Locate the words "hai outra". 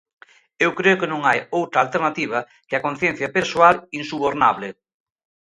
1.27-1.79